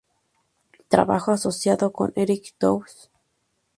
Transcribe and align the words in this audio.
Trabajó 0.87 1.31
asociado 1.31 1.91
con 1.93 2.11
Enric 2.15 2.55
Tous. 2.57 3.11